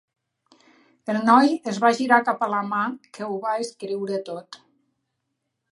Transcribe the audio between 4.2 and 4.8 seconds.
tot.